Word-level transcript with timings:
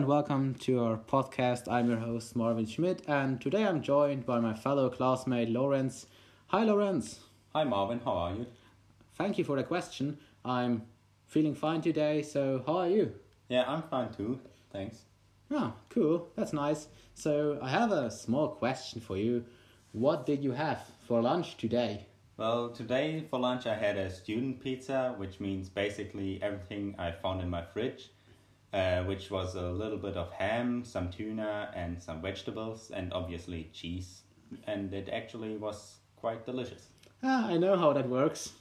and 0.00 0.08
welcome 0.08 0.54
to 0.54 0.82
our 0.82 0.96
podcast. 0.96 1.70
I'm 1.70 1.90
your 1.90 1.98
host 1.98 2.34
Marvin 2.34 2.64
Schmid, 2.64 3.02
and 3.06 3.38
today 3.38 3.66
I'm 3.66 3.82
joined 3.82 4.24
by 4.24 4.40
my 4.40 4.54
fellow 4.54 4.88
classmate 4.88 5.50
Lorenz. 5.50 6.06
Hi, 6.46 6.64
Lorenz. 6.64 7.20
Hi 7.54 7.64
Marvin, 7.64 8.00
how 8.02 8.12
are 8.12 8.34
you? 8.34 8.46
Thank 9.16 9.36
you 9.36 9.44
for 9.44 9.56
the 9.56 9.62
question. 9.62 10.16
I'm 10.42 10.86
feeling 11.26 11.54
fine 11.54 11.82
today, 11.82 12.22
so 12.22 12.62
how 12.66 12.78
are 12.78 12.88
you? 12.88 13.12
Yeah, 13.50 13.64
I'm 13.68 13.82
fine 13.82 14.10
too. 14.10 14.40
Thanks. 14.72 15.02
Oh, 15.50 15.74
cool. 15.90 16.30
That's 16.34 16.54
nice. 16.54 16.88
So, 17.12 17.58
I 17.60 17.68
have 17.68 17.92
a 17.92 18.10
small 18.10 18.48
question 18.48 19.02
for 19.02 19.18
you. 19.18 19.44
What 19.92 20.24
did 20.24 20.42
you 20.42 20.52
have 20.52 20.80
for 21.06 21.20
lunch 21.20 21.58
today? 21.58 22.06
Well, 22.38 22.70
today 22.70 23.26
for 23.28 23.38
lunch 23.38 23.66
I 23.66 23.74
had 23.74 23.98
a 23.98 24.08
student 24.08 24.60
pizza, 24.62 25.14
which 25.18 25.40
means 25.40 25.68
basically 25.68 26.42
everything 26.42 26.94
I 26.98 27.10
found 27.10 27.42
in 27.42 27.50
my 27.50 27.60
fridge, 27.60 28.08
uh, 28.72 29.02
which 29.04 29.30
was 29.30 29.54
a 29.54 29.70
little 29.70 29.98
bit 29.98 30.16
of 30.16 30.32
ham, 30.32 30.84
some 30.84 31.10
tuna, 31.10 31.70
and 31.74 32.02
some 32.02 32.22
vegetables, 32.22 32.90
and 32.94 33.12
obviously 33.12 33.70
cheese. 33.72 34.22
And 34.66 34.92
it 34.92 35.08
actually 35.12 35.56
was 35.56 35.98
quite 36.16 36.44
delicious. 36.46 36.88
Ah, 37.22 37.48
I 37.48 37.56
know 37.56 37.76
how 37.76 37.92
that 37.92 38.08
works. 38.08 38.52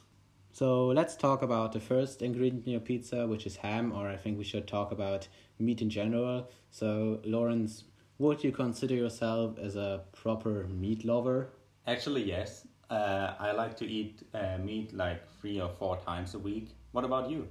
So 0.52 0.88
let's 0.88 1.16
talk 1.16 1.42
about 1.42 1.72
the 1.74 1.80
first 1.80 2.22
ingredient 2.22 2.66
in 2.66 2.72
your 2.72 2.82
pizza, 2.82 3.28
which 3.28 3.46
is 3.46 3.56
ham, 3.58 3.94
or 3.94 4.10
I 4.10 4.18
think 4.18 4.38
we 4.38 4.44
should 4.44 4.68
talk 4.68 4.92
about 4.92 5.28
meat 5.60 5.82
in 5.82 5.90
general. 5.90 6.50
So, 6.72 7.20
Lorenz, 7.24 7.86
would 8.18 8.44
you 8.44 8.52
consider 8.52 8.96
yourself 8.96 9.58
as 9.60 9.76
a 9.76 10.02
proper 10.12 10.68
meat 10.68 11.06
lover? 11.06 11.50
Actually, 11.88 12.24
yes. 12.24 12.68
Uh, 12.90 13.36
I 13.40 13.52
like 13.52 13.78
to 13.78 13.86
eat 13.86 14.24
uh, 14.34 14.58
meat 14.58 14.94
like 14.94 15.22
three 15.40 15.62
or 15.62 15.70
four 15.78 15.98
times 15.98 16.34
a 16.34 16.40
week. 16.40 16.70
What 16.92 17.06
about 17.06 17.30
you? 17.30 17.48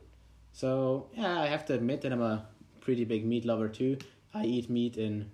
So, 0.52 1.08
yeah, 1.14 1.41
I 1.41 1.46
have 1.46 1.66
to 1.66 1.74
admit 1.74 2.02
that 2.02 2.12
I'm 2.12 2.22
a 2.22 2.46
pretty 2.80 3.04
big 3.04 3.24
meat 3.24 3.44
lover 3.44 3.68
too. 3.68 3.98
I 4.34 4.44
eat 4.44 4.68
meat 4.68 4.96
in 4.96 5.30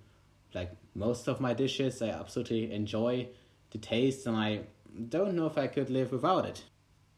like 0.53 0.71
most 0.93 1.27
of 1.27 1.39
my 1.39 1.53
dishes. 1.53 2.01
I 2.01 2.09
absolutely 2.09 2.71
enjoy 2.71 3.27
the 3.71 3.77
taste, 3.77 4.25
and 4.27 4.35
I 4.35 4.61
don't 5.09 5.35
know 5.35 5.47
if 5.47 5.57
I 5.57 5.67
could 5.67 5.89
live 5.89 6.11
without 6.11 6.45
it. 6.45 6.63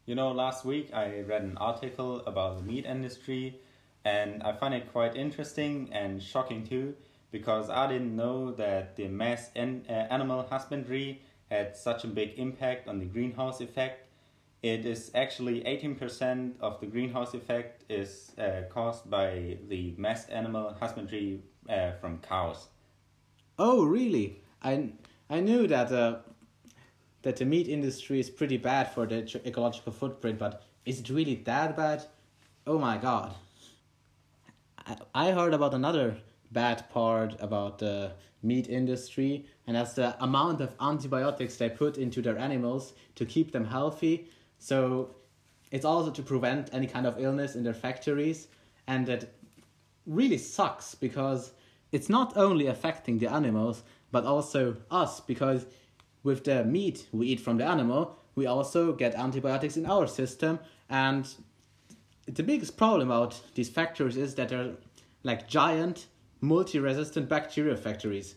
You 0.06 0.16
know, 0.16 0.32
last 0.32 0.64
week 0.64 0.90
I 0.94 1.22
read 1.22 1.42
an 1.44 1.58
article 1.58 2.22
about 2.26 2.58
the 2.58 2.64
meat 2.64 2.86
industry, 2.86 3.60
and 4.06 4.42
I 4.42 4.54
find 4.54 4.74
it 4.74 4.92
quite 4.92 5.16
interesting 5.16 5.90
and 5.92 6.24
shocking 6.24 6.66
too, 6.66 6.96
because 7.32 7.70
I 7.70 7.88
didn't 7.88 8.16
know 8.16 8.52
that 8.54 8.96
the 8.96 9.08
mass 9.10 9.52
en- 9.56 9.86
uh, 9.90 9.92
animal 9.92 10.48
husbandry 10.50 11.22
had 11.52 11.76
such 11.76 12.04
a 12.04 12.08
big 12.08 12.40
impact 12.40 12.88
on 12.88 13.00
the 13.00 13.06
greenhouse 13.06 13.62
effect. 13.62 14.07
It 14.64 14.86
is 14.86 15.12
actually 15.14 15.62
18% 15.62 16.56
of 16.60 16.80
the 16.80 16.88
greenhouse 16.88 17.34
effect 17.34 17.84
is 17.90 18.32
uh, 18.38 18.64
caused 18.70 19.10
by 19.10 19.58
the 19.68 19.94
mass 19.98 20.28
animal 20.30 20.76
husbandry 20.80 21.42
uh, 21.70 21.92
from 22.02 22.18
cows. 22.20 22.68
Oh, 23.60 23.86
really? 23.86 24.42
I 24.64 24.90
I 25.30 25.42
knew 25.42 25.68
that 25.68 25.92
uh, 25.92 26.20
that 27.22 27.36
the 27.38 27.46
meat 27.46 27.68
industry 27.68 28.20
is 28.20 28.30
pretty 28.30 28.58
bad 28.58 28.92
for 28.94 29.06
the 29.06 29.40
ecological 29.46 29.92
footprint, 29.92 30.40
but 30.40 30.64
is 30.86 31.00
it 31.02 31.10
really 31.10 31.36
that 31.46 31.76
bad? 31.76 32.04
Oh 32.66 32.80
my 32.80 32.98
god. 32.98 33.36
I, 34.86 34.96
I 35.14 35.32
heard 35.32 35.54
about 35.54 35.74
another 35.74 36.18
bad 36.52 36.90
part 36.90 37.36
about 37.40 37.80
the 37.80 38.14
meat 38.42 38.70
industry, 38.70 39.46
and 39.66 39.76
that's 39.76 39.94
the 39.94 40.16
amount 40.24 40.62
of 40.62 40.74
antibiotics 40.80 41.58
they 41.58 41.70
put 41.70 41.98
into 41.98 42.22
their 42.22 42.38
animals 42.38 42.94
to 43.16 43.26
keep 43.26 43.52
them 43.52 43.66
healthy. 43.66 44.30
So 44.60 45.16
it's 45.72 45.86
also 45.86 46.12
to 46.12 46.22
prevent 46.22 46.70
any 46.74 46.88
kind 46.88 47.06
of 47.06 47.20
illness 47.20 47.56
in 47.56 47.64
their 47.64 47.74
factories, 47.74 48.48
and 48.88 49.06
that 49.08 49.34
really 50.06 50.38
sucks 50.38 50.96
because 50.96 51.52
it's 51.92 52.10
not 52.10 52.36
only 52.38 52.68
affecting 52.68 53.18
the 53.18 53.32
animals 53.32 53.84
but 54.12 54.24
also 54.24 54.78
us 54.90 55.20
because 55.20 55.66
with 56.24 56.46
the 56.46 56.64
meat 56.64 57.08
we 57.12 57.28
eat 57.28 57.42
from 57.42 57.58
the 57.58 57.66
animal 57.66 58.18
we 58.36 58.46
also 58.46 58.94
get 58.94 59.16
antibiotics 59.16 59.76
in 59.76 59.86
our 59.86 60.08
system 60.08 60.60
and 60.90 61.36
the 62.28 62.44
biggest 62.44 62.78
problem 62.78 63.10
about 63.10 63.40
these 63.56 63.70
factories 63.70 64.18
is 64.18 64.36
that 64.36 64.50
they're 64.50 64.74
like 65.24 65.48
giant 65.48 66.08
multi-resistant 66.42 67.28
bacteria 67.28 67.76
factories. 67.76 68.36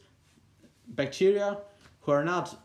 Bacteria 0.88 1.59
who 2.00 2.12
are 2.12 2.25
not 2.25 2.56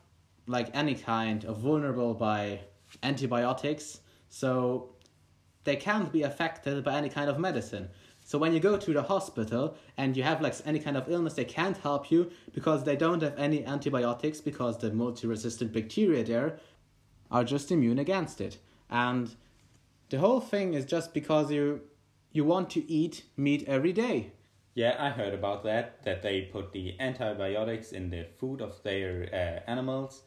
like 0.47 0.69
any 0.73 0.95
kind 0.95 1.43
of 1.45 1.57
vulnerable 1.57 2.13
by 2.13 2.59
antibiotics 3.03 3.99
so 4.29 4.89
they 5.63 5.75
can't 5.75 6.11
be 6.11 6.23
affected 6.23 6.83
by 6.83 6.95
any 6.95 7.09
kind 7.09 7.29
of 7.29 7.39
medicine 7.39 7.89
so 8.27 8.39
when 8.39 8.53
you 8.53 8.59
go 8.59 8.75
to 8.75 8.91
the 8.91 9.03
hospital 9.03 9.77
and 9.97 10.17
you 10.17 10.23
have 10.23 10.41
like 10.41 10.55
any 10.65 10.79
kind 10.79 10.97
of 10.97 11.07
illness, 11.07 11.35
they 11.35 11.45
can't 11.45 11.77
help 11.77 12.09
you 12.09 12.31
because 12.55 12.83
they 12.83 12.95
don't 12.95 13.21
have 13.21 13.37
any 13.37 13.63
antibiotics 13.63 14.41
because 14.41 14.79
the 14.79 14.91
multi-resistant 14.91 15.71
bacteria 15.71 16.23
there 16.23 16.57
are 17.29 17.43
just 17.43 17.71
immune 17.71 17.99
against 17.99 18.41
it. 18.41 18.57
And 18.89 19.35
the 20.09 20.17
whole 20.17 20.39
thing 20.39 20.73
is 20.73 20.85
just 20.85 21.13
because 21.13 21.51
you 21.51 21.81
you 22.31 22.43
want 22.43 22.71
to 22.71 22.91
eat 22.91 23.25
meat 23.37 23.63
every 23.67 23.93
day. 23.93 24.31
Yeah, 24.73 24.95
I 24.99 25.11
heard 25.11 25.35
about 25.35 25.63
that, 25.63 26.03
that 26.03 26.23
they 26.23 26.41
put 26.41 26.73
the 26.73 26.99
antibiotics 26.99 27.91
in 27.91 28.09
the 28.09 28.25
food 28.39 28.59
of 28.59 28.81
their 28.81 29.29
uh, 29.31 29.69
animals. 29.69 30.23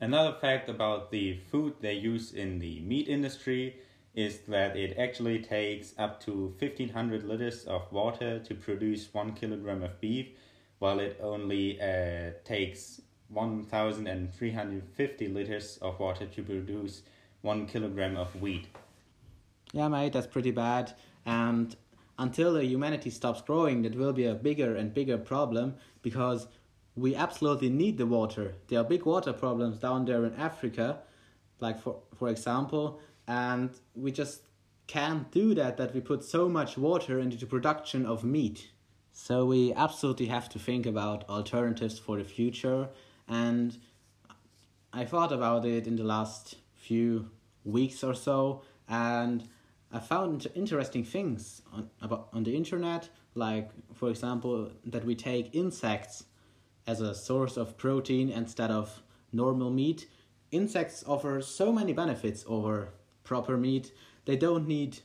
Another 0.00 0.34
fact 0.40 0.70
about 0.70 1.10
the 1.10 1.34
food 1.50 1.74
they 1.80 1.92
use 1.92 2.32
in 2.32 2.58
the 2.58 2.80
meat 2.80 3.06
industry 3.06 3.76
is 4.14 4.38
that 4.48 4.74
it 4.74 4.96
actually 4.98 5.40
takes 5.40 5.92
up 5.98 6.18
to 6.22 6.54
1500 6.58 7.24
liters 7.24 7.66
of 7.66 7.92
water 7.92 8.38
to 8.38 8.54
produce 8.54 9.12
one 9.12 9.34
kilogram 9.34 9.82
of 9.82 10.00
beef, 10.00 10.28
while 10.78 10.98
it 10.98 11.20
only 11.22 11.78
uh, 11.80 12.30
takes 12.44 13.02
1350 13.28 15.28
liters 15.28 15.78
of 15.82 16.00
water 16.00 16.24
to 16.26 16.42
produce 16.42 17.02
one 17.42 17.66
kilogram 17.66 18.16
of 18.16 18.34
wheat. 18.40 18.68
Yeah, 19.72 19.88
mate, 19.88 20.14
that's 20.14 20.26
pretty 20.26 20.50
bad. 20.50 20.94
And 21.26 21.76
until 22.18 22.54
the 22.54 22.64
humanity 22.64 23.10
stops 23.10 23.42
growing, 23.42 23.82
that 23.82 23.94
will 23.94 24.14
be 24.14 24.24
a 24.24 24.34
bigger 24.34 24.74
and 24.74 24.92
bigger 24.92 25.18
problem 25.18 25.76
because 26.02 26.48
we 27.00 27.14
absolutely 27.14 27.70
need 27.70 27.98
the 27.98 28.06
water. 28.06 28.54
There 28.68 28.78
are 28.80 28.84
big 28.84 29.04
water 29.04 29.32
problems 29.32 29.78
down 29.78 30.04
there 30.04 30.24
in 30.24 30.34
Africa, 30.34 30.98
like 31.60 31.80
for 31.80 31.96
for 32.14 32.28
example, 32.28 33.00
and 33.26 33.70
we 33.94 34.12
just 34.12 34.42
can't 34.86 35.30
do 35.30 35.54
that 35.54 35.76
that 35.76 35.94
we 35.94 36.00
put 36.00 36.24
so 36.24 36.48
much 36.48 36.76
water 36.76 37.20
into 37.20 37.36
the 37.36 37.46
production 37.46 38.04
of 38.04 38.24
meat 38.24 38.70
so 39.12 39.44
we 39.46 39.72
absolutely 39.74 40.26
have 40.26 40.48
to 40.48 40.58
think 40.58 40.84
about 40.84 41.28
alternatives 41.28 41.96
for 41.96 42.16
the 42.16 42.24
future 42.24 42.88
and 43.28 43.78
i 44.92 45.04
thought 45.04 45.32
about 45.32 45.64
it 45.64 45.86
in 45.86 45.94
the 45.94 46.02
last 46.02 46.56
few 46.74 47.30
weeks 47.64 48.02
or 48.02 48.14
so 48.14 48.62
and 48.88 49.48
i 49.92 49.98
found 50.00 50.48
interesting 50.56 51.04
things 51.04 51.62
on 51.72 51.88
about 52.02 52.28
on 52.32 52.42
the 52.42 52.56
internet 52.56 53.08
like 53.34 53.70
for 53.94 54.10
example 54.10 54.72
that 54.84 55.04
we 55.04 55.14
take 55.14 55.54
insects 55.54 56.24
as 56.86 57.00
a 57.00 57.14
source 57.14 57.56
of 57.56 57.76
protein 57.76 58.30
instead 58.30 58.70
of 58.70 59.02
normal 59.32 59.70
meat 59.70 60.08
insects 60.50 61.04
offer 61.06 61.40
so 61.40 61.72
many 61.72 61.92
benefits 61.92 62.44
over 62.46 62.90
proper 63.24 63.56
meat, 63.56 63.92
they 64.24 64.36
don't 64.36 64.66
need 64.66 64.98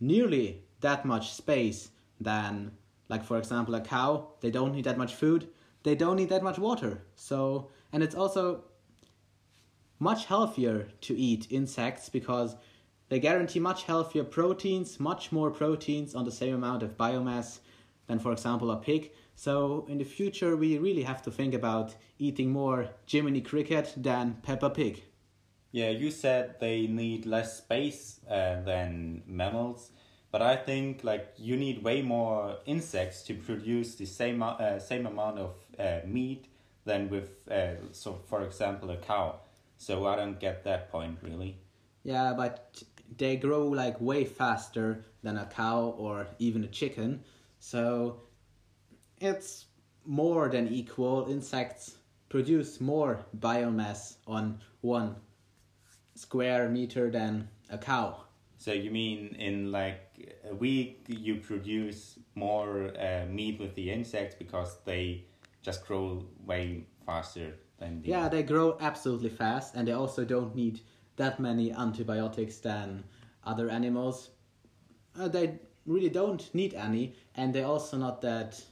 nearly 0.00 0.62
that 0.80 1.04
much 1.04 1.32
space 1.32 1.90
than, 2.20 2.72
like 3.08 3.24
for 3.24 3.38
example, 3.38 3.74
a 3.74 3.80
cow. 3.80 4.28
They 4.40 4.50
don't 4.50 4.72
need 4.72 4.84
that 4.84 4.98
much 4.98 5.14
food. 5.14 5.48
They 5.82 5.94
don't 5.94 6.16
need 6.16 6.30
that 6.30 6.42
much 6.42 6.58
water. 6.58 7.02
So, 7.14 7.70
and 7.92 8.02
it's 8.02 8.14
also 8.14 8.64
much 9.98 10.26
healthier 10.26 10.88
to 11.02 11.16
eat 11.16 11.46
insects 11.50 12.08
because 12.08 12.56
they 13.08 13.20
guarantee 13.20 13.60
much 13.60 13.84
healthier 13.84 14.24
proteins, 14.24 14.98
much 14.98 15.30
more 15.30 15.50
proteins 15.50 16.14
on 16.14 16.24
the 16.24 16.32
same 16.32 16.54
amount 16.54 16.82
of 16.82 16.96
biomass 16.96 17.60
than, 18.06 18.18
for 18.18 18.32
example, 18.32 18.70
a 18.70 18.76
pig. 18.76 19.12
So, 19.34 19.84
in 19.88 19.98
the 19.98 20.04
future, 20.04 20.56
we 20.56 20.78
really 20.78 21.02
have 21.02 21.22
to 21.22 21.30
think 21.30 21.54
about 21.54 21.94
eating 22.18 22.50
more 22.50 22.90
Jiminy 23.06 23.40
Cricket 23.40 23.92
than 23.96 24.38
Peppa 24.42 24.70
Pig. 24.70 25.02
Yeah, 25.74 25.90
you 25.90 26.12
said 26.12 26.60
they 26.60 26.86
need 26.86 27.26
less 27.26 27.58
space 27.58 28.20
uh, 28.30 28.60
than 28.62 29.22
mammals, 29.26 29.90
but 30.30 30.40
I 30.40 30.54
think 30.54 31.02
like 31.02 31.34
you 31.36 31.56
need 31.56 31.82
way 31.82 32.00
more 32.00 32.58
insects 32.64 33.24
to 33.24 33.34
produce 33.34 33.96
the 33.96 34.06
same 34.06 34.40
uh, 34.40 34.78
same 34.78 35.04
amount 35.04 35.40
of 35.40 35.54
uh, 35.76 36.06
meat 36.06 36.46
than 36.84 37.10
with 37.10 37.48
uh, 37.50 37.90
so 37.90 38.20
for 38.28 38.42
example 38.44 38.88
a 38.90 38.96
cow. 38.98 39.40
So 39.76 40.06
I 40.06 40.14
don't 40.14 40.38
get 40.38 40.62
that 40.62 40.92
point 40.92 41.18
really. 41.22 41.56
Yeah, 42.04 42.34
but 42.36 42.80
they 43.18 43.34
grow 43.36 43.66
like 43.66 44.00
way 44.00 44.24
faster 44.24 45.04
than 45.24 45.36
a 45.38 45.46
cow 45.46 45.92
or 45.98 46.28
even 46.38 46.62
a 46.62 46.68
chicken, 46.68 47.24
so 47.58 48.20
it's 49.24 49.66
more 50.04 50.48
than 50.48 50.68
equal. 50.68 51.26
Insects 51.28 51.96
produce 52.28 52.80
more 52.80 53.24
biomass 53.38 54.16
on 54.26 54.60
one 54.80 55.16
square 56.14 56.68
meter 56.68 57.10
than 57.10 57.48
a 57.70 57.78
cow. 57.78 58.24
So 58.58 58.72
you 58.72 58.90
mean 58.90 59.36
in 59.38 59.72
like 59.72 60.00
a 60.48 60.54
week 60.54 61.04
you 61.08 61.36
produce 61.36 62.18
more 62.34 62.92
uh, 62.98 63.26
meat 63.26 63.60
with 63.60 63.74
the 63.74 63.90
insects 63.90 64.34
because 64.34 64.78
they 64.84 65.24
just 65.62 65.86
grow 65.86 66.24
way 66.44 66.86
faster 67.04 67.56
than 67.78 68.00
the 68.02 68.08
Yeah, 68.08 68.28
they 68.28 68.42
grow 68.42 68.76
absolutely 68.80 69.30
fast, 69.30 69.74
and 69.74 69.88
they 69.88 69.92
also 69.92 70.24
don't 70.24 70.54
need 70.54 70.80
that 71.16 71.40
many 71.40 71.72
antibiotics 71.72 72.58
than 72.58 73.04
other 73.44 73.68
animals. 73.68 74.30
Uh, 75.18 75.28
they 75.28 75.58
really 75.86 76.10
don't 76.10 76.52
need 76.54 76.74
any, 76.74 77.14
and 77.34 77.54
they're 77.54 77.66
also 77.66 77.96
not 77.96 78.20
that. 78.22 78.62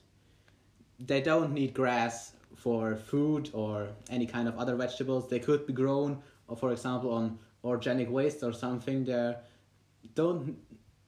They 1.07 1.21
don't 1.21 1.53
need 1.53 1.75
grass 1.75 2.33
for 2.55 2.95
food 2.97 3.51
or 3.53 3.89
any 4.11 4.27
kind 4.27 4.47
of 4.49 4.59
other 4.59 4.77
vegetables. 4.77 5.29
They 5.29 5.41
could 5.41 5.67
be 5.67 5.73
grown, 5.73 6.23
or 6.49 6.57
for 6.57 6.73
example, 6.73 7.13
on 7.13 7.39
organic 7.65 8.11
waste 8.11 8.43
or 8.43 8.53
something. 8.53 9.05
They 9.05 9.35
don't 10.15 10.57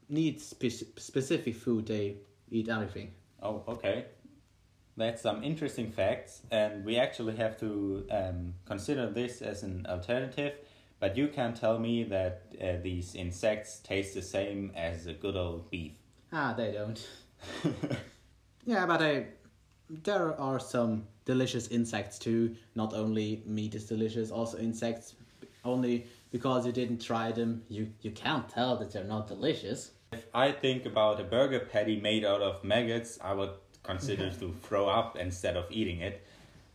need 0.09 0.41
spe- 0.41 0.99
specific 0.99 1.55
food. 1.57 1.87
They 1.87 2.17
eat 2.51 2.69
everything. 2.69 3.13
Oh, 3.43 3.63
okay. 3.69 4.07
That's 4.97 5.23
some 5.23 5.43
interesting 5.43 5.91
facts, 5.91 6.43
and 6.51 6.85
we 6.85 6.97
actually 6.99 7.37
have 7.37 7.59
to 7.59 8.07
um, 8.11 8.55
consider 8.65 9.11
this 9.11 9.43
as 9.43 9.63
an 9.65 9.87
alternative. 9.89 10.55
But 11.01 11.17
you 11.17 11.29
can 11.29 11.53
tell 11.55 11.79
me 11.79 12.05
that 12.05 12.43
uh, 12.63 12.81
these 12.83 13.15
insects 13.15 13.81
taste 13.81 14.15
the 14.15 14.23
same 14.23 14.71
as 14.77 15.07
a 15.07 15.13
good 15.13 15.37
old 15.37 15.69
beef. 15.71 15.93
Ah, 16.33 16.55
they 16.57 16.73
don't. 16.73 17.07
Yeah, 18.67 18.87
but 18.87 19.03
I, 19.03 19.27
there 19.89 20.39
are 20.41 20.59
some 20.59 21.05
delicious 21.25 21.69
insects 21.69 22.19
too. 22.19 22.57
Not 22.75 22.95
only 22.95 23.43
meat 23.47 23.75
is 23.75 23.87
delicious, 23.87 24.31
also 24.31 24.59
insects. 24.59 25.15
Only 25.65 26.07
because 26.31 26.67
you 26.67 26.73
didn't 26.73 27.01
try 27.01 27.33
them, 27.33 27.63
you, 27.69 27.91
you 28.03 28.11
can't 28.11 28.49
tell 28.49 28.77
that 28.77 28.93
they're 28.93 29.05
not 29.05 29.29
delicious. 29.29 29.93
If 30.13 30.27
I 30.35 30.53
think 30.53 30.85
about 30.85 31.21
a 31.21 31.25
burger 31.25 31.61
patty 31.61 31.99
made 32.01 32.25
out 32.25 32.43
of 32.43 32.63
maggots, 32.63 33.19
I 33.23 33.33
would 33.33 33.51
consider 33.83 34.31
to 34.41 34.55
throw 34.63 34.89
up 34.89 35.17
instead 35.17 35.57
of 35.57 35.67
eating 35.71 36.01
it. 36.01 36.23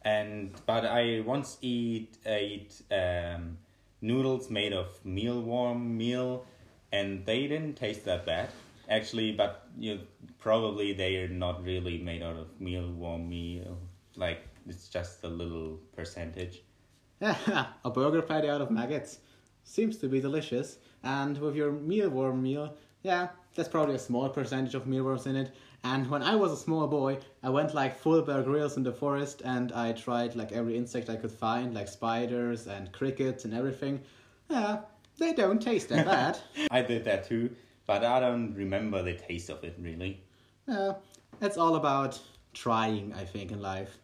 And 0.01 0.53
but 0.65 0.85
I 0.85 1.21
once 1.25 1.57
eat 1.61 2.17
ate 2.25 2.81
um, 2.89 3.57
noodles 4.01 4.49
made 4.49 4.71
of 4.73 4.87
mealworm 5.05 5.97
meal, 5.97 6.45
and 6.91 7.25
they 7.25 7.47
didn't 7.47 7.75
taste 7.75 8.05
that 8.05 8.25
bad 8.25 8.49
actually. 8.89 9.31
But 9.31 9.67
you 9.77 9.99
probably 10.39 10.93
they 10.93 11.17
are 11.17 11.27
not 11.27 11.63
really 11.63 11.97
made 11.99 12.23
out 12.23 12.35
of 12.35 12.47
mealworm 12.59 13.27
meal. 13.27 13.77
Like 14.15 14.41
it's 14.67 14.89
just 14.89 15.23
a 15.23 15.29
little 15.29 15.79
percentage. 15.95 16.63
a 17.21 17.89
burger 17.93 18.21
patty 18.21 18.49
out 18.49 18.61
of 18.61 18.71
maggots 18.71 19.19
seems 19.63 19.97
to 19.97 20.07
be 20.07 20.19
delicious, 20.21 20.77
and 21.03 21.37
with 21.37 21.55
your 21.55 21.71
mealworm 21.71 22.41
meal, 22.41 22.75
yeah, 23.03 23.27
there's 23.55 23.67
probably 23.67 23.95
a 23.95 23.99
small 23.99 24.29
percentage 24.29 24.75
of 24.75 24.87
mealworms 24.87 25.25
in 25.25 25.35
it. 25.35 25.51
And 25.83 26.09
when 26.09 26.21
I 26.21 26.35
was 26.35 26.51
a 26.51 26.57
small 26.57 26.87
boy, 26.87 27.19
I 27.41 27.49
went 27.49 27.73
like 27.73 27.97
full 27.97 28.21
Bear 28.21 28.43
Grylls 28.43 28.77
in 28.77 28.83
the 28.83 28.91
forest, 28.91 29.41
and 29.45 29.71
I 29.71 29.93
tried 29.93 30.35
like 30.35 30.51
every 30.51 30.75
insect 30.77 31.09
I 31.09 31.15
could 31.15 31.31
find, 31.31 31.73
like 31.73 31.87
spiders 31.87 32.67
and 32.67 32.91
crickets 32.91 33.45
and 33.45 33.53
everything. 33.53 34.01
Yeah, 34.49 34.79
they 35.17 35.33
don't 35.33 35.61
taste 35.61 35.89
that 35.89 36.05
bad. 36.15 36.39
I 36.71 36.81
did 36.81 37.05
that 37.05 37.27
too, 37.27 37.55
but 37.89 38.03
I 38.03 38.19
don't 38.19 38.53
remember 38.53 39.01
the 39.01 39.15
taste 39.15 39.49
of 39.49 39.63
it 39.63 39.75
really. 39.79 40.21
Yeah, 40.67 40.93
it's 41.41 41.57
all 41.57 41.75
about 41.75 42.19
trying, 42.53 43.15
I 43.15 43.25
think, 43.25 43.51
in 43.51 43.63
life. 43.63 43.97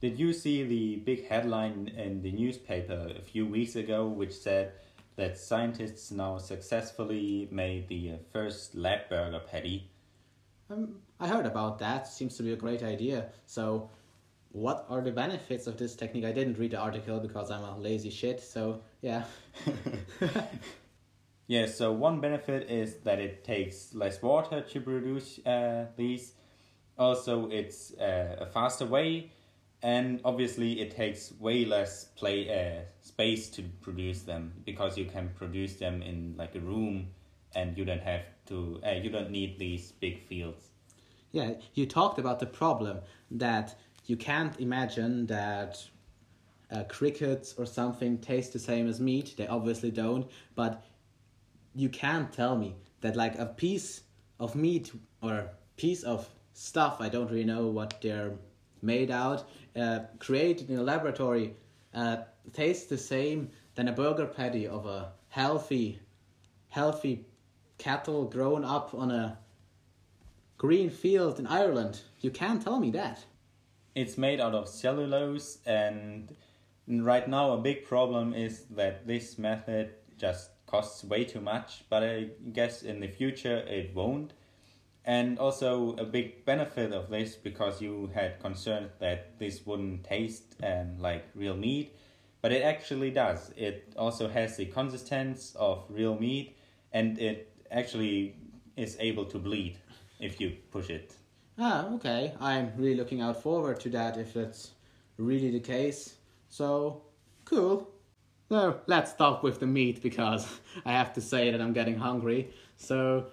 Did 0.00 0.18
you 0.18 0.32
see 0.32 0.64
the 0.64 0.96
big 0.96 1.28
headline 1.28 1.92
in 1.96 2.20
the 2.20 2.32
newspaper 2.32 3.12
a 3.16 3.22
few 3.22 3.46
weeks 3.46 3.76
ago 3.76 4.08
which 4.08 4.32
said 4.32 4.72
that 5.14 5.38
scientists 5.38 6.10
now 6.10 6.38
successfully 6.38 7.46
made 7.52 7.86
the 7.86 8.10
uh, 8.10 8.16
first 8.32 8.74
lab 8.74 9.08
burger 9.08 9.40
patty? 9.48 9.88
Um, 10.68 10.96
I 11.20 11.28
heard 11.28 11.46
about 11.46 11.78
that. 11.78 12.08
Seems 12.08 12.36
to 12.38 12.42
be 12.42 12.54
a 12.54 12.56
great 12.56 12.82
idea. 12.82 13.28
So, 13.46 13.88
what 14.50 14.84
are 14.88 15.00
the 15.00 15.12
benefits 15.12 15.68
of 15.68 15.76
this 15.76 15.94
technique? 15.94 16.24
I 16.24 16.32
didn't 16.32 16.58
read 16.58 16.72
the 16.72 16.78
article 16.78 17.20
because 17.20 17.52
I'm 17.52 17.62
a 17.62 17.78
lazy 17.78 18.10
shit. 18.10 18.40
So, 18.40 18.80
yeah. 19.00 19.22
Yeah, 21.48 21.64
so 21.64 21.92
one 21.92 22.20
benefit 22.20 22.70
is 22.70 22.96
that 23.04 23.20
it 23.20 23.42
takes 23.42 23.94
less 23.94 24.20
water 24.20 24.60
to 24.60 24.80
produce 24.82 25.38
uh, 25.46 25.86
these. 25.96 26.34
Also, 26.98 27.48
it's 27.48 27.94
uh, 27.94 28.36
a 28.38 28.44
faster 28.46 28.84
way, 28.84 29.32
and 29.82 30.20
obviously, 30.26 30.78
it 30.82 30.94
takes 30.94 31.32
way 31.40 31.64
less 31.64 32.04
play 32.04 32.50
uh, 32.50 32.82
space 33.00 33.48
to 33.50 33.62
produce 33.80 34.22
them 34.22 34.52
because 34.66 34.98
you 34.98 35.06
can 35.06 35.30
produce 35.36 35.76
them 35.76 36.02
in 36.02 36.34
like 36.36 36.54
a 36.54 36.60
room, 36.60 37.08
and 37.54 37.78
you 37.78 37.86
don't 37.86 38.02
have 38.02 38.26
to. 38.48 38.78
Uh, 38.86 38.90
you 38.90 39.08
don't 39.08 39.30
need 39.30 39.58
these 39.58 39.92
big 39.92 40.28
fields. 40.28 40.68
Yeah, 41.32 41.54
you 41.72 41.86
talked 41.86 42.18
about 42.18 42.40
the 42.40 42.46
problem 42.46 42.98
that 43.30 43.74
you 44.04 44.18
can't 44.18 44.60
imagine 44.60 45.24
that 45.26 45.82
uh, 46.70 46.84
crickets 46.90 47.54
or 47.56 47.64
something 47.64 48.18
taste 48.18 48.52
the 48.52 48.58
same 48.58 48.86
as 48.86 49.00
meat. 49.00 49.34
They 49.38 49.46
obviously 49.46 49.90
don't, 49.90 50.30
but 50.54 50.84
you 51.78 51.88
can't 51.88 52.32
tell 52.32 52.56
me 52.56 52.74
that 53.00 53.16
like 53.16 53.38
a 53.38 53.46
piece 53.46 54.02
of 54.40 54.54
meat 54.54 54.92
or 55.22 55.48
piece 55.76 56.02
of 56.02 56.28
stuff 56.52 57.00
I 57.00 57.08
don't 57.08 57.30
really 57.30 57.44
know 57.44 57.68
what 57.68 58.00
they're 58.02 58.32
made 58.82 59.10
out 59.10 59.48
uh, 59.76 60.00
created 60.18 60.70
in 60.70 60.78
a 60.78 60.82
laboratory 60.82 61.54
uh, 61.94 62.16
tastes 62.52 62.86
the 62.86 62.98
same 62.98 63.50
than 63.74 63.88
a 63.88 63.92
burger 63.92 64.26
patty 64.26 64.66
of 64.66 64.86
a 64.86 65.12
healthy 65.28 66.00
healthy 66.68 67.24
cattle 67.78 68.24
grown 68.24 68.64
up 68.64 68.92
on 68.94 69.10
a 69.10 69.38
green 70.58 70.90
field 70.90 71.38
in 71.38 71.46
Ireland. 71.46 72.00
You 72.20 72.30
can't 72.30 72.60
tell 72.60 72.80
me 72.80 72.90
that. 72.90 73.24
It's 73.94 74.18
made 74.18 74.40
out 74.40 74.54
of 74.54 74.68
cellulose, 74.68 75.58
and 75.64 76.34
right 76.88 77.26
now 77.28 77.52
a 77.52 77.58
big 77.58 77.84
problem 77.84 78.34
is 78.34 78.64
that 78.70 79.06
this 79.06 79.38
method 79.38 79.94
just 80.18 80.50
costs 80.68 81.02
way 81.02 81.24
too 81.24 81.40
much. 81.40 81.84
But 81.90 82.02
I 82.04 82.28
guess 82.52 82.82
in 82.82 83.00
the 83.00 83.08
future 83.08 83.58
it 83.58 83.94
won't. 83.94 84.32
And 85.04 85.38
also 85.38 85.96
a 85.96 86.04
big 86.04 86.44
benefit 86.44 86.92
of 86.92 87.08
this 87.08 87.34
because 87.34 87.80
you 87.80 88.10
had 88.14 88.40
concern 88.40 88.90
that 89.00 89.38
this 89.38 89.64
wouldn't 89.64 90.04
taste 90.04 90.54
um, 90.62 90.98
like 90.98 91.24
real 91.34 91.56
meat, 91.56 91.96
but 92.42 92.52
it 92.52 92.62
actually 92.62 93.10
does. 93.10 93.50
It 93.56 93.94
also 93.96 94.28
has 94.28 94.58
the 94.58 94.66
consistency 94.66 95.56
of 95.58 95.84
real 95.88 96.18
meat, 96.18 96.56
and 96.92 97.18
it 97.18 97.50
actually 97.70 98.36
is 98.76 98.98
able 99.00 99.24
to 99.26 99.38
bleed 99.38 99.78
if 100.20 100.40
you 100.40 100.56
push 100.70 100.90
it. 100.90 101.16
Ah, 101.58 101.88
okay. 101.94 102.34
I'm 102.40 102.72
really 102.76 102.94
looking 102.94 103.20
out 103.20 103.42
forward 103.42 103.80
to 103.80 103.88
that 103.90 104.16
if 104.16 104.34
that's 104.34 104.72
really 105.16 105.50
the 105.50 105.60
case. 105.60 106.14
So, 106.50 107.02
cool. 107.44 107.90
So, 108.48 108.80
let's 108.86 109.10
stop 109.10 109.42
with 109.42 109.60
the 109.60 109.66
meat 109.66 110.02
because 110.02 110.46
I 110.86 110.92
have 110.92 111.12
to 111.14 111.20
say 111.20 111.50
that 111.50 111.60
I'm 111.60 111.72
getting 111.74 111.98
hungry. 111.98 112.50
So, 112.76 113.26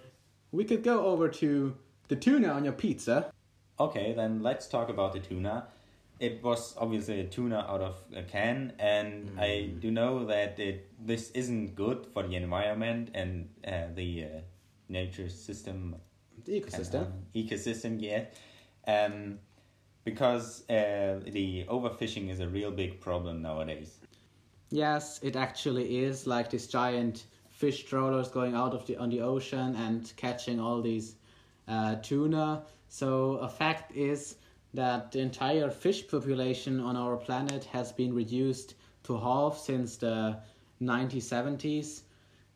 we 0.51 0.63
could 0.65 0.83
go 0.83 1.05
over 1.05 1.29
to 1.29 1.75
the 2.07 2.15
tuna 2.15 2.49
on 2.49 2.63
your 2.63 2.73
pizza. 2.73 3.31
Okay, 3.79 4.13
then 4.13 4.41
let's 4.41 4.67
talk 4.67 4.89
about 4.89 5.13
the 5.13 5.19
tuna. 5.19 5.67
It 6.19 6.41
was 6.43 6.75
obviously 6.77 7.19
a 7.19 7.25
tuna 7.25 7.65
out 7.67 7.81
of 7.81 8.01
a 8.15 8.23
can, 8.23 8.71
and 8.79 9.31
I 9.37 9.71
do 9.79 9.91
know 9.91 10.25
that 10.27 10.57
it 10.59 10.87
this 11.05 11.29
isn't 11.31 11.75
good 11.75 12.07
for 12.13 12.23
the 12.23 12.35
environment 12.37 13.09
and 13.13 13.49
uh, 13.67 13.87
the 13.93 14.23
uh, 14.23 14.27
nature 14.87 15.27
system 15.27 15.95
The 16.45 16.61
ecosystem. 16.61 17.01
uh, 17.03 17.37
ecosystem, 17.37 17.97
yeah. 18.01 18.25
Um, 18.87 19.39
because 20.05 20.61
uh, 20.69 21.19
the 21.25 21.65
overfishing 21.67 22.29
is 22.29 22.39
a 22.39 22.47
real 22.47 22.71
big 22.71 23.01
problem 23.01 23.41
nowadays. 23.41 23.97
Yes, 24.75 25.21
it 25.23 25.37
actually 25.37 25.99
is 26.03 26.27
like 26.27 26.49
these 26.49 26.67
giant 26.67 27.27
fish 27.49 27.85
trawlers 27.85 28.27
going 28.27 28.55
out 28.55 28.73
of 28.73 28.85
the 28.85 28.97
on 28.97 29.09
the 29.09 29.21
ocean 29.21 29.73
and 29.73 30.11
catching 30.17 30.59
all 30.59 30.81
these 30.81 31.15
uh, 31.69 31.95
tuna. 32.03 32.65
So 32.89 33.35
a 33.37 33.47
fact 33.47 33.95
is 33.95 34.35
that 34.73 35.13
the 35.13 35.19
entire 35.19 35.69
fish 35.69 36.05
population 36.09 36.81
on 36.81 36.97
our 36.97 37.15
planet 37.15 37.63
has 37.71 37.93
been 37.93 38.13
reduced 38.13 38.75
to 39.03 39.17
half 39.17 39.57
since 39.57 39.95
the 39.95 40.39
1970s, 40.81 42.01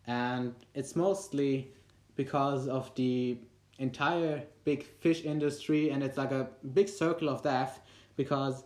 and 0.05 0.53
it's 0.73 0.97
mostly 0.97 1.71
because 2.17 2.67
of 2.67 2.93
the 2.95 3.37
entire 3.77 4.43
big 4.65 4.83
fish 4.83 5.23
industry, 5.23 5.91
and 5.91 6.03
it's 6.03 6.17
like 6.17 6.31
a 6.31 6.49
big 6.73 6.89
circle 6.89 7.29
of 7.29 7.43
death 7.43 7.79
because 8.17 8.65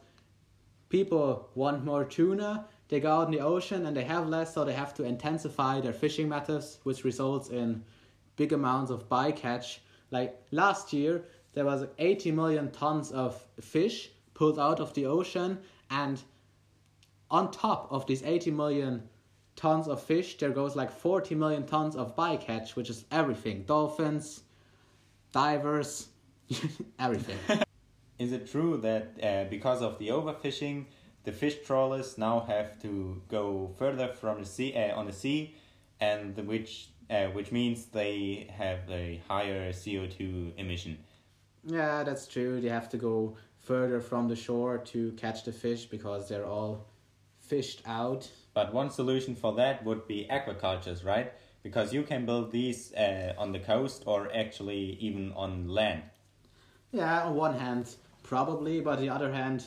people 0.90 1.50
want 1.54 1.86
more 1.86 2.04
tuna 2.04 2.66
they 2.94 3.00
go 3.00 3.12
out 3.12 3.26
in 3.26 3.32
the 3.32 3.40
ocean 3.40 3.86
and 3.88 3.98
they 3.98 4.04
have 4.04 4.28
less 4.30 4.54
so 4.54 4.64
they 4.64 4.74
have 4.74 4.94
to 4.94 5.04
intensify 5.04 5.82
their 5.82 5.94
fishing 5.94 6.30
methods 6.30 6.78
which 6.84 7.04
results 7.04 7.50
in 7.50 7.84
big 8.36 8.54
amounts 8.54 8.92
of 8.92 9.10
bycatch 9.10 9.80
like 10.12 10.40
last 10.52 10.94
year 10.94 11.26
there 11.54 11.66
was 11.66 11.88
80 11.98 12.32
million 12.32 12.70
tons 12.72 13.12
of 13.12 13.42
fish 13.60 14.12
pulled 14.36 14.60
out 14.60 14.80
of 14.80 14.94
the 14.94 15.08
ocean 15.08 15.58
and 15.90 16.22
on 17.32 17.50
top 17.50 17.88
of 17.92 18.06
these 18.06 18.22
80 18.22 18.52
million 18.52 19.10
tons 19.56 19.88
of 19.88 20.02
fish, 20.02 20.38
there 20.38 20.52
goes 20.52 20.76
like 20.76 20.92
40 20.92 21.36
million 21.36 21.66
tons 21.66 21.96
of 21.96 22.16
bycatch, 22.16 22.76
which 22.76 22.90
is 22.90 23.06
everything 23.12 23.64
dolphins, 23.64 24.44
divers, 25.32 26.10
everything. 27.00 27.38
Is 28.20 28.32
it 28.32 28.50
true 28.50 28.78
that 28.78 29.20
uh, 29.22 29.50
because 29.50 29.82
of 29.82 29.98
the 29.98 30.10
overfishing, 30.10 30.86
the 31.24 31.32
fish 31.32 31.58
trawlers 31.66 32.18
now 32.18 32.42
have 32.42 32.82
to 32.82 33.22
go 33.30 33.74
further 33.78 34.08
from 34.10 34.40
the 34.42 34.46
sea 34.46 34.74
uh, 34.76 34.96
on 34.96 35.06
the 35.06 35.14
sea, 35.14 35.56
and 36.00 36.36
which 36.48 36.90
uh, 37.10 37.26
which 37.28 37.52
means 37.52 37.86
they 37.86 38.48
have 38.58 38.80
a 38.90 39.22
higher 39.28 39.72
CO 39.74 40.08
two 40.08 40.54
emission? 40.58 40.98
yeah, 41.66 42.04
that's 42.04 42.28
true. 42.28 42.60
They 42.60 42.70
have 42.70 42.90
to 42.90 42.98
go 42.98 43.38
further 43.60 44.02
from 44.02 44.28
the 44.28 44.36
shore 44.36 44.78
to 44.80 45.12
catch 45.14 45.44
the 45.44 45.52
fish 45.52 45.86
because 45.86 46.28
they're 46.28 46.46
all 46.46 46.88
fished 47.40 47.82
out. 47.86 48.30
But 48.54 48.74
one 48.74 48.90
solution 48.90 49.36
for 49.36 49.54
that 49.56 49.84
would 49.86 50.08
be 50.08 50.28
aquacultures, 50.30 51.06
right? 51.06 51.32
Because 51.64 51.94
you 51.94 52.04
can 52.04 52.26
build 52.26 52.52
these 52.52 52.94
uh, 52.94 53.34
on 53.38 53.52
the 53.54 53.60
coast 53.60 54.04
or 54.06 54.30
actually 54.36 54.98
even 55.00 55.32
on 55.34 55.68
land. 55.70 56.04
Yeah, 56.92 57.24
on 57.24 57.36
one 57.36 57.58
hand, 57.58 57.96
probably, 58.22 58.82
but 58.82 59.00
the 59.00 59.10
other 59.10 59.32
hand, 59.32 59.66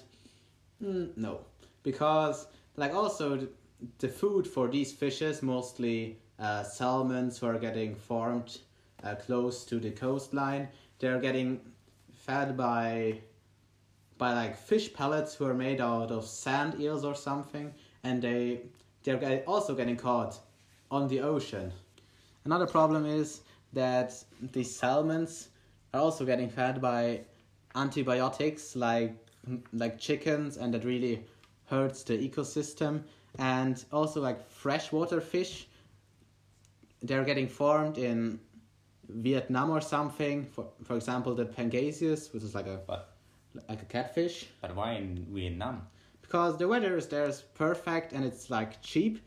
mm, 0.83 1.17
no. 1.17 1.41
Because, 1.83 2.47
like, 2.77 2.95
also 2.95 3.37
the, 3.37 3.49
the 3.99 4.09
food 4.09 4.47
for 4.47 4.69
these 4.69 4.93
fishes, 4.93 5.43
mostly 5.43 6.19
uh, 6.39 6.63
salmons 6.63 7.39
who 7.39 7.47
are 7.47 7.59
getting 7.59 7.95
farmed 7.95 8.59
uh, 9.03 9.15
close 9.15 9.65
to 9.65 9.79
the 9.79 9.91
coastline, 9.91 10.69
they're 10.99 11.21
getting 11.21 11.61
fed 12.27 12.57
by 12.57 13.21
by 14.19 14.33
like 14.33 14.57
fish 14.57 14.93
pellets 14.93 15.35
who 15.35 15.45
are 15.45 15.55
made 15.55 15.81
out 15.81 16.11
of 16.11 16.25
sand 16.25 16.81
eels 16.81 17.05
or 17.05 17.15
something 17.15 17.73
and 18.03 18.23
they 18.23 18.61
they're 19.05 19.43
also 19.47 19.75
getting 19.75 19.97
caught 19.97 20.41
on 20.91 21.07
the 21.09 21.21
ocean 21.21 21.71
another 22.45 22.67
problem 22.67 23.05
is 23.05 23.43
that 23.73 24.13
these 24.53 24.75
salmons 24.75 25.49
are 25.93 26.01
also 26.01 26.25
getting 26.25 26.49
fed 26.49 26.81
by 26.81 27.21
antibiotics 27.75 28.75
like 28.75 29.15
like 29.73 29.99
chickens 29.99 30.57
and 30.57 30.73
that 30.75 30.85
really 30.85 31.25
hurts 31.67 32.03
the 32.03 32.17
ecosystem. 32.17 33.03
And 33.39 33.85
also 33.93 34.21
like 34.21 34.49
freshwater 34.49 35.21
fish 35.21 35.69
they're 37.03 37.25
getting 37.25 37.47
formed 37.47 37.99
in 37.99 38.41
Vietnam 39.09 39.71
or 39.71 39.81
something. 39.81 40.45
For 40.45 40.67
for 40.85 40.97
example 40.97 41.35
the 41.35 41.47
Pangasius 41.47 42.33
which 42.33 42.43
is 42.43 42.55
like 42.55 42.67
a 42.67 43.05
like 43.69 43.83
a 43.83 43.87
catfish. 43.87 44.47
But 44.61 44.75
why 44.75 44.93
in 44.93 45.27
Vietnam? 45.31 45.87
because 46.27 46.59
the 46.59 46.67
weather 46.67 46.97
is 46.97 47.07
there 47.07 47.29
is 47.29 47.43
perfect 47.55 48.13
and 48.13 48.25
it's 48.25 48.51
like 48.51 48.83
cheap. 48.83 49.21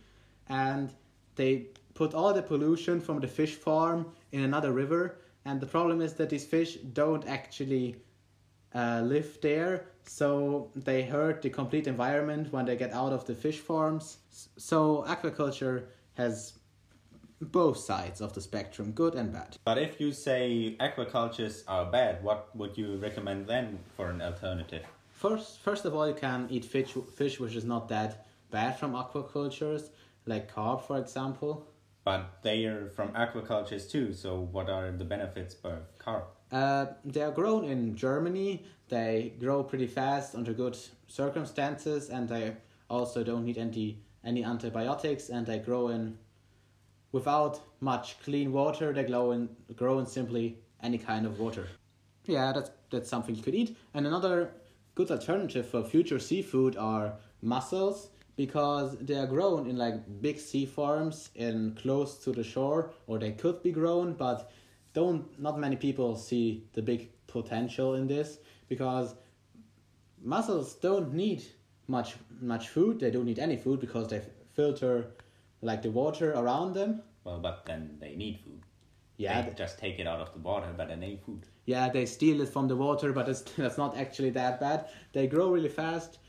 And 0.50 0.92
they 1.36 1.68
put 1.94 2.14
all 2.14 2.34
the 2.34 2.42
pollution 2.42 3.00
from 3.00 3.20
the 3.20 3.28
fish 3.28 3.56
farm 3.56 4.08
in 4.32 4.42
another 4.42 4.72
river. 4.74 5.20
And 5.46 5.62
the 5.62 5.66
problem 5.66 6.02
is 6.02 6.14
that 6.16 6.30
these 6.30 6.46
fish 6.46 6.76
don't 6.94 7.26
actually 7.28 7.96
uh, 8.76 9.02
live 9.04 9.40
there 9.42 9.88
so 10.06 10.70
they 10.76 11.04
hurt 11.04 11.42
the 11.42 11.50
complete 11.50 11.88
environment 11.88 12.52
when 12.52 12.66
they 12.66 12.76
get 12.76 12.92
out 12.92 13.12
of 13.12 13.26
the 13.26 13.34
fish 13.34 13.60
farms 13.60 14.18
so 14.58 15.04
aquaculture 15.08 15.86
has 16.14 16.54
both 17.42 17.78
sides 17.78 18.22
of 18.22 18.34
the 18.34 18.42
spectrum 18.42 18.92
good 18.92 19.16
and 19.16 19.32
bad 19.32 19.58
But 19.64 19.78
if 19.78 20.00
you 20.00 20.12
say 20.12 20.76
aquacultures 20.80 21.64
are 21.68 21.86
bad, 21.86 22.24
what 22.24 22.54
would 22.56 22.78
you 22.78 22.98
recommend 22.98 23.48
then 23.48 23.80
for 23.96 24.10
an 24.10 24.22
alternative? 24.22 24.84
First, 25.10 25.60
first 25.60 25.86
of 25.86 25.96
all, 25.96 26.08
you 26.08 26.14
can 26.14 26.48
eat 26.50 26.66
fish, 26.66 26.96
fish 27.16 27.40
which 27.40 27.56
is 27.56 27.66
not 27.66 27.88
that 27.90 28.28
bad 28.52 28.78
from 28.80 28.94
aquacultures, 28.94 29.90
like 30.26 30.54
carp, 30.54 30.86
for 30.88 30.98
example. 30.98 31.68
But 32.04 32.42
they 32.42 32.66
are 32.66 32.90
from 32.90 33.10
aquacultures 33.10 33.90
too, 33.90 34.14
so 34.14 34.40
what 34.52 34.70
are 34.70 34.92
the 34.92 35.06
benefits 35.06 35.54
per 35.54 35.82
carp? 35.98 36.36
Uh, 36.52 36.88
they 37.06 37.22
are 37.22 37.32
grown 37.32 37.64
in 37.66 37.96
Germany. 37.96 38.66
They 38.88 39.34
grow 39.40 39.64
pretty 39.64 39.88
fast 39.88 40.36
under 40.36 40.54
good 40.54 40.78
circumstances, 41.08 42.10
and 42.10 42.28
they 42.28 42.56
also 42.90 43.24
don't 43.24 43.46
need 43.46 43.58
any 43.58 44.00
any 44.24 44.44
antibiotics. 44.44 45.30
And 45.30 45.46
they 45.46 45.60
grow 45.60 45.90
in 45.90 46.18
without 47.12 47.62
much 47.80 48.20
clean 48.24 48.52
water. 48.52 48.94
They 48.94 49.04
grow 49.04 49.32
in 49.32 49.50
grow 49.76 50.00
in 50.00 50.06
simply 50.06 50.58
any 50.82 50.98
kind 50.98 51.26
of 51.26 51.40
water. 51.40 51.68
Yeah, 52.26 52.52
that's 52.52 52.72
that's 52.90 53.10
something 53.10 53.36
you 53.36 53.44
could 53.44 53.56
eat. 53.56 53.78
And 53.94 54.08
another 54.08 54.52
good 54.96 55.12
alternative 55.12 55.68
for 55.68 55.84
future 55.84 56.20
seafood 56.20 56.76
are 56.78 57.14
mussels 57.42 58.10
because 58.36 58.98
they 59.02 59.16
are 59.16 59.28
grown 59.28 59.70
in 59.70 59.78
like 59.78 60.22
big 60.22 60.40
sea 60.40 60.66
farms 60.66 61.30
in 61.36 61.78
close 61.82 62.18
to 62.24 62.32
the 62.32 62.44
shore, 62.44 62.92
or 63.06 63.20
they 63.20 63.34
could 63.34 63.62
be 63.62 63.72
grown, 63.72 64.14
but 64.14 64.50
don't 64.94 65.40
not 65.40 65.60
many 65.60 65.76
people 65.76 66.16
see 66.16 66.64
the 66.74 66.82
big 66.82 67.10
potential 67.28 67.96
in 67.96 68.08
this 68.08 68.40
because 68.68 69.16
mussels 70.22 70.76
don't 70.76 71.14
need 71.14 71.44
much 71.88 72.16
much 72.42 72.70
food. 72.70 73.00
They 73.00 73.12
don't 73.12 73.26
need 73.26 73.40
any 73.40 73.58
food 73.58 73.80
because 73.80 74.08
they 74.08 74.22
filter 74.54 75.12
like 75.62 75.82
the 75.82 75.92
water 75.92 76.34
around 76.34 76.74
them. 76.74 77.02
Well, 77.24 77.40
but 77.40 77.66
then 77.66 77.98
they 78.00 78.16
need 78.16 78.40
food. 78.40 78.62
Yeah, 79.18 79.42
they 79.42 79.48
th- 79.48 79.58
just 79.58 79.78
take 79.78 80.00
it 80.00 80.08
out 80.08 80.22
of 80.22 80.32
the 80.34 80.40
water, 80.40 80.74
but 80.76 80.88
they 80.88 80.96
need 80.96 81.20
food. 81.26 81.46
yeah, 81.66 81.90
they 81.90 82.06
steal 82.06 82.40
it 82.42 82.50
from 82.50 82.68
the 82.68 82.76
water, 82.76 83.12
but 83.12 83.28
it's 83.28 83.42
that's 83.58 83.78
not 83.78 83.98
actually 83.98 84.30
that 84.32 84.60
bad. 84.60 84.88
They 85.14 85.28
grow 85.28 85.52
really 85.52 85.70
fast. 85.70 86.20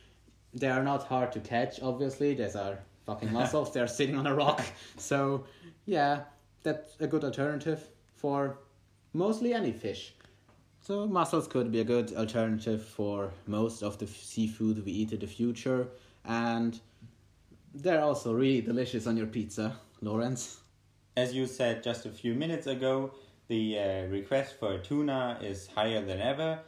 They 0.52 0.68
are 0.68 0.82
not 0.82 1.04
hard 1.04 1.30
to 1.32 1.40
catch. 1.40 1.80
Obviously, 1.80 2.34
these 2.34 2.56
are 2.56 2.80
fucking 3.06 3.32
mussels. 3.38 3.72
They're 3.72 3.86
sitting 3.86 4.16
on 4.16 4.26
a 4.26 4.34
rock. 4.34 4.60
So, 4.96 5.44
yeah, 5.86 6.22
that's 6.64 6.96
a 7.00 7.06
good 7.06 7.22
alternative 7.24 7.88
for 8.20 8.58
mostly 9.14 9.54
any 9.54 9.72
fish. 9.72 10.14
So 10.82 11.06
mussels 11.06 11.46
could 11.46 11.72
be 11.72 11.80
a 11.80 11.84
good 11.84 12.12
alternative 12.14 12.84
for 12.84 13.32
most 13.46 13.82
of 13.82 13.98
the 13.98 14.06
seafood 14.06 14.84
we 14.84 14.92
eat 14.92 15.12
in 15.12 15.20
the 15.20 15.26
future, 15.26 15.88
and 16.24 16.78
they're 17.74 18.02
also 18.02 18.32
really 18.34 18.60
delicious 18.60 19.06
on 19.06 19.16
your 19.16 19.26
pizza, 19.26 19.76
Lorenz. 20.02 20.60
As 21.16 21.34
you 21.34 21.46
said 21.46 21.82
just 21.82 22.06
a 22.06 22.10
few 22.10 22.34
minutes 22.34 22.66
ago, 22.66 23.12
the 23.48 23.78
uh, 23.78 24.06
request 24.06 24.56
for 24.58 24.78
tuna 24.78 25.38
is 25.42 25.66
higher 25.66 26.04
than 26.04 26.20
ever, 26.20 26.60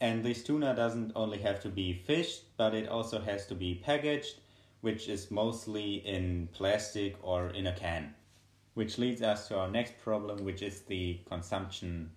and 0.00 0.24
this 0.24 0.42
tuna 0.42 0.74
doesn't 0.74 1.12
only 1.14 1.38
have 1.38 1.60
to 1.60 1.68
be 1.68 1.92
fished, 1.92 2.56
but 2.56 2.74
it 2.74 2.88
also 2.88 3.20
has 3.20 3.46
to 3.46 3.54
be 3.54 3.74
packaged, 3.74 4.36
which 4.80 5.08
is 5.08 5.30
mostly 5.30 5.96
in 6.06 6.48
plastic 6.52 7.16
or 7.22 7.48
in 7.50 7.66
a 7.66 7.72
can. 7.72 8.14
Which 8.76 8.98
leads 8.98 9.22
us 9.22 9.48
to 9.48 9.58
our 9.58 9.68
next 9.68 9.98
problem, 9.98 10.44
which 10.44 10.62
is 10.62 10.82
the 10.82 11.20
consumption. 11.28 12.10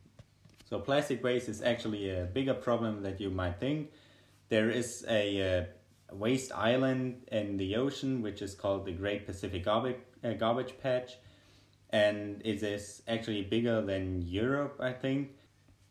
So, 0.70 0.80
plastic 0.80 1.24
waste 1.24 1.50
is 1.50 1.64
actually 1.64 2.12
a 2.12 2.26
bigger 2.26 2.54
problem 2.54 3.02
than 3.02 3.16
you 3.18 3.32
might 3.32 3.60
think. 3.60 3.92
There 4.50 4.70
is 4.70 5.04
a 5.10 5.24
uh, 6.12 6.16
waste 6.16 6.52
island 6.52 7.24
in 7.32 7.58
the 7.58 7.76
ocean, 7.76 8.22
which 8.22 8.44
is 8.44 8.54
called 8.54 8.86
the 8.86 8.92
Great 8.92 9.26
Pacific 9.26 9.66
Garbage, 9.66 9.98
uh, 10.24 10.34
Garbage 10.34 10.74
Patch 10.84 11.18
and 11.90 12.42
it 12.46 12.62
is 12.62 13.02
actually 13.08 13.44
bigger 13.44 13.82
than 13.82 14.22
Europe, 14.22 14.78
I 14.80 14.94
think. 14.94 15.32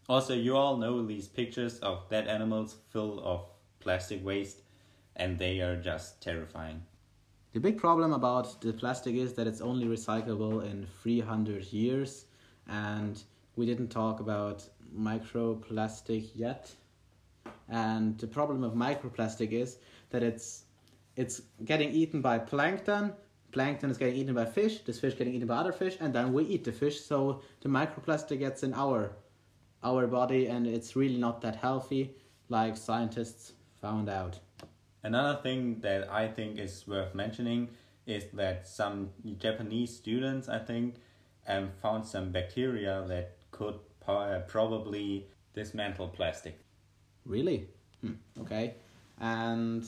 Also, 0.08 0.34
you 0.34 0.56
all 0.56 0.76
know 0.76 1.04
these 1.04 1.28
pictures 1.28 1.78
of 1.80 2.08
dead 2.08 2.28
animals 2.28 2.76
full 2.90 3.20
of 3.24 3.46
plastic 3.80 4.24
waste, 4.24 4.62
and 5.16 5.38
they 5.38 5.60
are 5.60 5.76
just 5.76 6.22
terrifying. 6.22 6.82
The 7.54 7.60
big 7.60 7.78
problem 7.78 8.12
about 8.12 8.60
the 8.60 8.74
plastic 8.74 9.14
is 9.14 9.32
that 9.34 9.46
it's 9.46 9.62
only 9.62 9.86
recyclable 9.86 10.70
in 10.70 10.86
300 11.02 11.64
years, 11.72 12.26
and 12.66 13.22
we 13.56 13.64
didn't 13.64 13.88
talk 13.88 14.20
about 14.20 14.68
microplastic 14.94 16.30
yet. 16.34 16.74
And 17.68 18.18
the 18.18 18.26
problem 18.26 18.64
of 18.64 18.74
microplastic 18.74 19.52
is 19.52 19.78
that 20.10 20.22
it's 20.22 20.64
it's 21.16 21.40
getting 21.64 21.90
eaten 21.90 22.20
by 22.20 22.38
plankton. 22.38 23.14
Plankton 23.50 23.90
is 23.90 23.96
getting 23.96 24.16
eaten 24.16 24.34
by 24.34 24.44
fish. 24.44 24.80
This 24.80 25.00
fish 25.00 25.16
getting 25.16 25.34
eaten 25.34 25.48
by 25.48 25.56
other 25.56 25.72
fish, 25.72 25.96
and 26.00 26.14
then 26.14 26.34
we 26.34 26.44
eat 26.44 26.64
the 26.64 26.72
fish. 26.72 27.00
So 27.00 27.40
the 27.62 27.68
microplastic 27.70 28.40
gets 28.40 28.62
in 28.62 28.74
our 28.74 29.16
our 29.82 30.06
body, 30.06 30.48
and 30.48 30.66
it's 30.66 30.96
really 30.96 31.18
not 31.18 31.40
that 31.40 31.56
healthy, 31.56 32.14
like 32.50 32.76
scientists 32.76 33.54
found 33.80 34.10
out. 34.10 34.38
Another 35.08 35.40
thing 35.40 35.80
that 35.80 36.12
I 36.12 36.28
think 36.28 36.58
is 36.58 36.86
worth 36.86 37.14
mentioning 37.14 37.70
is 38.06 38.24
that 38.34 38.68
some 38.68 39.08
Japanese 39.38 39.96
students, 39.96 40.50
I 40.50 40.58
think, 40.58 40.96
um, 41.46 41.70
found 41.80 42.04
some 42.04 42.30
bacteria 42.30 43.06
that 43.08 43.38
could 43.50 43.76
probably 44.04 45.26
dismantle 45.54 46.08
plastic. 46.08 46.58
Really? 47.24 47.68
Hmm, 48.02 48.16
okay. 48.38 48.74
And 49.18 49.82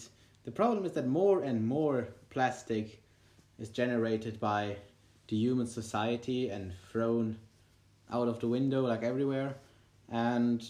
the 0.45 0.50
problem 0.50 0.87
is 0.87 0.93
that 0.93 1.07
more 1.07 1.43
and 1.43 1.69
more 1.69 2.09
plastic 2.31 3.03
is 3.59 3.69
generated 3.69 4.41
by 4.41 4.77
the 5.29 5.37
human 5.37 5.67
society 5.67 6.49
and 6.49 6.73
thrown 6.91 7.37
out 8.11 8.27
of 8.27 8.41
the 8.41 8.49
window 8.49 8.87
like 8.87 9.03
everywhere. 9.03 9.55
And 10.11 10.67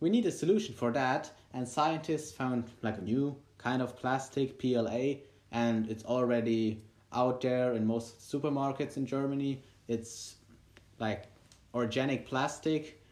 we 0.00 0.10
need 0.10 0.26
a 0.26 0.32
solution 0.32 0.74
for 0.74 0.90
that. 0.90 1.30
And 1.52 1.66
scientists 1.66 2.32
found 2.32 2.70
like 2.82 2.98
a 2.98 3.02
new 3.02 3.36
kind 3.58 3.82
of 3.82 3.96
plastic, 3.96 4.58
PLA, 4.58 5.16
and 5.52 5.90
it's 5.90 6.04
already 6.04 6.82
out 7.12 7.40
there 7.40 7.74
in 7.74 7.86
most 7.86 8.20
supermarkets 8.20 8.96
in 8.96 9.06
Germany. 9.06 9.62
It's 9.88 10.36
like 10.98 11.24
organic 11.74 12.26
plastic, 12.26 13.02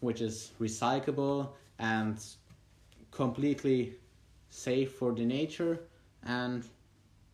which 0.00 0.20
is 0.20 0.52
recyclable 0.60 1.50
and 1.78 2.24
completely 3.10 3.94
safe 4.50 4.92
for 4.92 5.12
the 5.12 5.24
nature. 5.24 5.80
And 6.22 6.64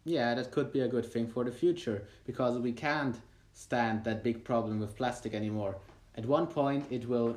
yeah, 0.04 0.34
that 0.34 0.50
could 0.50 0.72
be 0.72 0.80
a 0.80 0.88
good 0.88 1.06
thing 1.06 1.26
for 1.26 1.44
the 1.44 1.52
future 1.52 2.06
because 2.24 2.58
we 2.58 2.72
can't 2.72 3.16
stand 3.52 4.04
that 4.04 4.22
big 4.22 4.44
problem 4.44 4.80
with 4.80 4.96
plastic 4.96 5.34
anymore. 5.34 5.76
At 6.16 6.26
one 6.26 6.46
point, 6.46 6.86
it 6.90 7.08
will 7.08 7.36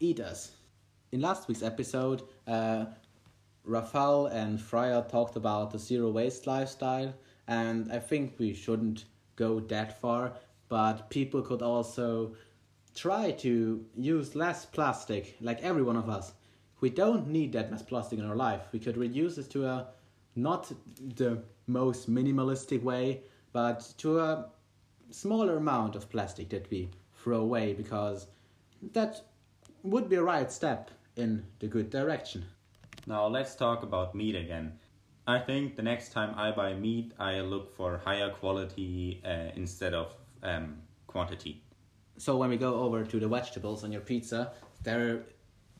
eat 0.00 0.20
us. 0.20 0.52
In 1.12 1.20
last 1.20 1.46
week's 1.46 1.62
episode, 1.62 2.22
uh, 2.46 2.86
Rafal 3.68 4.32
and 4.32 4.58
Freya 4.58 5.04
talked 5.10 5.36
about 5.36 5.70
the 5.70 5.78
zero 5.78 6.10
waste 6.10 6.46
lifestyle, 6.46 7.12
and 7.46 7.92
I 7.92 7.98
think 7.98 8.38
we 8.38 8.54
shouldn't 8.54 9.04
go 9.36 9.60
that 9.60 10.00
far, 10.00 10.32
but 10.70 11.10
people 11.10 11.42
could 11.42 11.60
also 11.60 12.34
try 12.94 13.30
to 13.30 13.84
use 13.94 14.34
less 14.34 14.64
plastic, 14.64 15.36
like 15.42 15.62
every 15.62 15.82
one 15.82 15.96
of 15.96 16.08
us. 16.08 16.32
We 16.80 16.88
don't 16.88 17.28
need 17.28 17.52
that 17.52 17.70
much 17.70 17.86
plastic 17.86 18.18
in 18.18 18.24
our 18.24 18.34
life. 18.34 18.62
We 18.72 18.78
could 18.78 18.96
reduce 18.96 19.36
it 19.36 19.50
to 19.50 19.66
a 19.66 19.88
not 20.34 20.72
the 21.16 21.42
most 21.66 22.10
minimalistic 22.10 22.82
way, 22.82 23.20
but 23.52 23.92
to 23.98 24.18
a 24.18 24.46
smaller 25.10 25.58
amount 25.58 25.94
of 25.94 26.08
plastic 26.08 26.48
that 26.48 26.70
we 26.70 26.88
throw 27.22 27.40
away 27.40 27.74
because 27.74 28.28
that 28.94 29.20
would 29.82 30.08
be 30.08 30.16
a 30.16 30.22
right 30.22 30.50
step 30.50 30.90
in 31.16 31.44
the 31.58 31.66
good 31.66 31.90
direction. 31.90 32.44
Now 33.06 33.26
let's 33.26 33.54
talk 33.54 33.82
about 33.82 34.14
meat 34.14 34.36
again. 34.36 34.78
I 35.26 35.38
think 35.38 35.76
the 35.76 35.82
next 35.82 36.12
time 36.12 36.34
I 36.36 36.50
buy 36.50 36.74
meat, 36.74 37.12
I 37.18 37.40
look 37.40 37.76
for 37.76 37.98
higher 37.98 38.30
quality 38.30 39.22
uh, 39.24 39.52
instead 39.54 39.94
of 39.94 40.14
um, 40.42 40.78
quantity. 41.06 41.62
So 42.18 42.36
when 42.36 42.50
we 42.50 42.56
go 42.56 42.74
over 42.74 43.04
to 43.04 43.20
the 43.20 43.28
vegetables 43.28 43.84
on 43.84 43.92
your 43.92 44.00
pizza, 44.00 44.52
there 44.82 45.22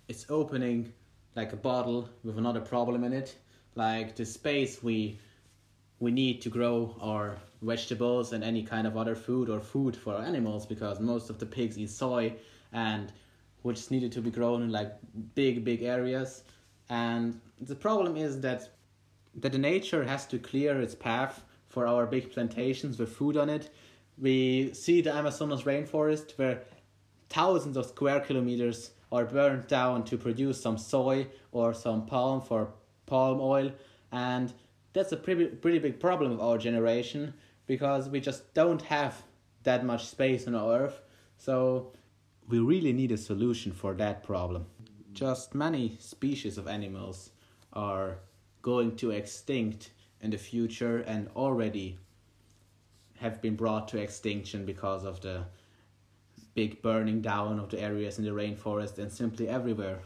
it's 0.08 0.26
opening 0.28 0.92
like 1.34 1.52
a 1.52 1.56
bottle 1.56 2.08
with 2.24 2.38
another 2.38 2.60
problem 2.60 3.04
in 3.04 3.12
it, 3.12 3.36
like 3.74 4.16
the 4.16 4.24
space 4.24 4.82
we 4.82 5.18
we 5.98 6.10
need 6.10 6.42
to 6.42 6.48
grow 6.48 6.96
our 7.00 7.36
vegetables 7.62 8.32
and 8.32 8.42
any 8.42 8.62
kind 8.62 8.86
of 8.88 8.96
other 8.96 9.14
food 9.14 9.48
or 9.48 9.60
food 9.60 9.96
for 9.96 10.16
animals 10.16 10.66
because 10.66 10.98
most 10.98 11.30
of 11.30 11.38
the 11.38 11.46
pigs 11.46 11.78
eat 11.78 11.90
soy 11.90 12.34
and 12.72 13.12
which 13.62 13.90
needed 13.90 14.12
to 14.12 14.20
be 14.20 14.30
grown 14.30 14.62
in 14.62 14.70
like 14.70 14.92
big 15.34 15.64
big 15.64 15.82
areas. 15.82 16.44
And 16.90 17.40
the 17.60 17.74
problem 17.74 18.16
is 18.16 18.40
that 18.40 18.70
that 19.36 19.52
the 19.52 19.58
nature 19.58 20.04
has 20.04 20.26
to 20.26 20.38
clear 20.38 20.80
its 20.80 20.94
path 20.94 21.44
for 21.68 21.86
our 21.86 22.06
big 22.06 22.30
plantations 22.32 22.98
with 22.98 23.16
food 23.16 23.36
on 23.36 23.48
it. 23.48 23.70
We 24.18 24.74
see 24.74 25.00
the 25.00 25.14
amazonas 25.14 25.62
rainforest 25.62 26.32
where 26.36 26.62
thousands 27.30 27.78
of 27.78 27.86
square 27.86 28.20
kilometers 28.20 28.90
are 29.10 29.24
burned 29.24 29.66
down 29.68 30.04
to 30.04 30.18
produce 30.18 30.60
some 30.60 30.76
soy 30.76 31.26
or 31.50 31.72
some 31.72 32.04
palm 32.04 32.42
for 32.42 32.68
palm 33.06 33.40
oil. 33.40 33.72
And 34.10 34.52
that's 34.92 35.12
a 35.12 35.16
pretty 35.16 35.46
pretty 35.46 35.78
big 35.78 35.98
problem 35.98 36.32
of 36.32 36.40
our 36.40 36.58
generation 36.58 37.34
because 37.66 38.08
we 38.08 38.20
just 38.20 38.52
don't 38.52 38.82
have 38.82 39.22
that 39.62 39.84
much 39.84 40.06
space 40.06 40.46
on 40.46 40.54
our 40.54 40.80
earth. 40.80 41.00
So 41.38 41.92
we 42.48 42.58
really 42.58 42.92
need 42.92 43.12
a 43.12 43.16
solution 43.16 43.72
for 43.72 43.94
that 43.94 44.22
problem 44.22 44.66
just 45.12 45.54
many 45.54 45.96
species 45.98 46.58
of 46.58 46.66
animals 46.66 47.30
are 47.72 48.18
going 48.62 48.96
to 48.96 49.10
extinct 49.10 49.90
in 50.20 50.30
the 50.30 50.38
future 50.38 50.98
and 51.00 51.28
already 51.36 51.98
have 53.16 53.40
been 53.42 53.56
brought 53.56 53.88
to 53.88 53.98
extinction 53.98 54.64
because 54.64 55.04
of 55.04 55.20
the 55.20 55.44
big 56.54 56.82
burning 56.82 57.20
down 57.20 57.58
of 57.58 57.70
the 57.70 57.80
areas 57.80 58.18
in 58.18 58.24
the 58.24 58.30
rainforest 58.30 58.98
and 58.98 59.10
simply 59.10 59.48
everywhere 59.48 60.00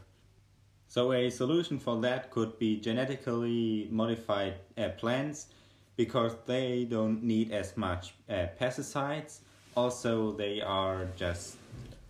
so 0.89 1.13
a 1.13 1.31
solution 1.31 1.79
for 1.79 2.01
that 2.01 2.31
could 2.31 2.59
be 2.59 2.77
genetically 2.77 3.89
modified 3.91 4.55
uh, 4.79 4.91
plants 4.91 5.49
because 5.97 6.33
they 6.47 6.85
don't 6.85 7.23
need 7.23 7.53
as 7.53 7.77
much 7.77 8.15
uh, 8.29 8.47
pesticides. 8.61 9.41
Also, 9.77 10.33
they 10.33 10.61
are 10.61 11.09
just 11.17 11.57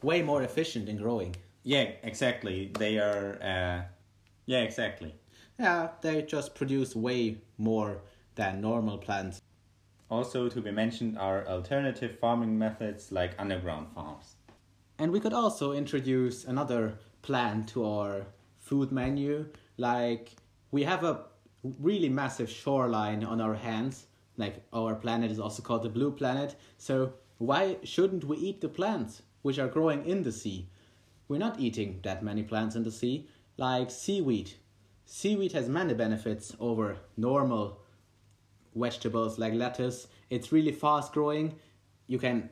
way 0.03 0.23
more 0.23 0.43
efficient 0.43 0.89
in 0.89 0.97
growing. 0.97 1.37
Yeah, 1.63 1.91
exactly. 2.03 2.71
They 2.79 2.99
are. 2.99 3.39
Uh, 3.43 3.83
yeah, 4.47 4.61
exactly. 4.61 5.15
Yeah, 5.59 5.89
they 6.03 6.23
just 6.23 6.55
produce 6.55 6.95
way 6.95 7.39
more 7.59 8.03
than 8.35 8.61
normal 8.61 8.99
plants. 8.99 9.41
Also, 10.09 10.49
to 10.49 10.61
be 10.61 10.71
mentioned 10.71 11.19
are 11.19 11.47
alternative 11.49 12.19
farming 12.21 12.57
methods 12.59 13.11
like 13.11 13.35
underground 13.39 13.89
farms. 13.95 14.37
And 14.99 15.11
we 15.11 15.21
could 15.21 15.33
also 15.33 15.73
introduce 15.73 16.45
another 16.45 16.99
plant 17.23 17.69
to 17.71 17.85
our 17.85 18.27
food 18.61 18.93
menu. 18.93 19.49
Like 19.77 20.37
we 20.71 20.85
have 20.85 21.03
a 21.05 21.25
really 21.81 22.09
massive 22.09 22.49
shoreline 22.49 23.25
on 23.25 23.41
our 23.41 23.55
hands. 23.55 24.07
Like 24.37 24.65
our 24.73 24.95
planet 24.95 25.31
is 25.31 25.41
also 25.41 25.63
called 25.63 25.83
the 25.83 25.89
blue 25.89 26.13
planet. 26.13 26.55
So 26.79 27.13
why 27.39 27.79
shouldn't 27.83 28.25
we 28.25 28.37
eat 28.37 28.61
the 28.61 28.69
plants 28.69 29.23
which 29.47 29.61
are 29.61 29.69
growing 29.69 30.05
in 30.05 30.25
the 30.25 30.33
sea? 30.33 30.69
We're 31.29 31.39
not 31.39 31.61
eating 31.61 32.01
that 32.03 32.25
many 32.25 32.43
plants 32.43 32.75
in 32.75 32.83
the 32.83 32.91
sea, 32.91 33.29
like 33.57 33.93
seaweed. 33.93 34.55
Seaweed 35.05 35.53
has 35.53 35.69
many 35.69 35.95
benefits 35.95 36.57
over 36.59 36.97
normal 37.17 37.79
vegetables 38.75 39.39
like 39.39 39.55
lettuce. 39.55 40.09
It's 40.31 40.51
really 40.51 40.73
fast 40.73 41.13
growing. 41.13 41.55
You 42.09 42.19
can 42.19 42.51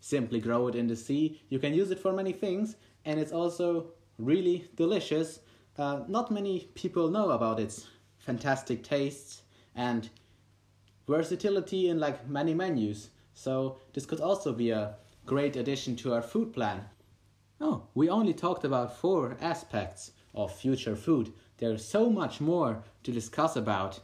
simply 0.00 0.40
grow 0.40 0.66
it 0.68 0.74
in 0.74 0.86
the 0.86 0.96
sea. 0.96 1.42
You 1.50 1.58
can 1.58 1.74
use 1.74 1.90
it 1.90 2.00
for 2.00 2.10
many 2.14 2.32
things, 2.32 2.76
and 3.04 3.20
it's 3.20 3.32
also 3.32 3.92
really 4.16 4.66
delicious. 4.76 5.40
Uh, 5.76 6.04
not 6.08 6.30
many 6.30 6.70
people 6.74 7.10
know 7.10 7.32
about 7.32 7.60
its 7.60 7.86
fantastic 8.16 8.82
tastes 8.82 9.42
and 9.74 10.08
versatility 11.06 11.90
in 11.90 12.00
like 12.00 12.26
many 12.26 12.54
menus. 12.54 13.10
So 13.34 13.76
this 13.92 14.06
could 14.06 14.20
also 14.20 14.54
be 14.54 14.70
a 14.70 14.94
great 15.26 15.56
addition 15.56 15.96
to 15.96 16.12
our 16.12 16.22
food 16.22 16.52
plan. 16.52 16.84
Oh, 17.60 17.88
we 17.94 18.08
only 18.08 18.34
talked 18.34 18.64
about 18.64 18.96
four 18.96 19.36
aspects 19.40 20.12
of 20.34 20.54
future 20.54 20.96
food. 20.96 21.32
There's 21.58 21.84
so 21.84 22.10
much 22.10 22.40
more 22.40 22.82
to 23.04 23.12
discuss 23.12 23.56
about. 23.56 24.00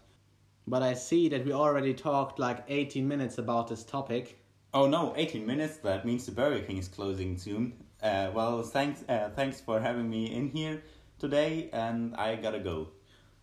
But 0.66 0.82
I 0.82 0.94
see 0.94 1.28
that 1.28 1.44
we 1.44 1.52
already 1.52 1.94
talked 1.94 2.38
like 2.38 2.64
18 2.68 3.06
minutes 3.06 3.38
about 3.38 3.68
this 3.68 3.84
topic. 3.84 4.38
Oh 4.72 4.86
no, 4.86 5.14
18 5.16 5.44
minutes? 5.44 5.78
That 5.78 6.04
means 6.04 6.26
the 6.26 6.32
Burger 6.32 6.64
King 6.64 6.78
is 6.78 6.88
closing 6.88 7.36
soon. 7.36 7.72
Uh, 8.02 8.30
well, 8.32 8.62
thanks, 8.62 9.04
uh, 9.08 9.30
thanks 9.34 9.60
for 9.60 9.80
having 9.80 10.08
me 10.08 10.32
in 10.32 10.48
here 10.48 10.82
today, 11.18 11.68
and 11.72 12.14
I 12.14 12.36
gotta 12.36 12.60
go. 12.60 12.88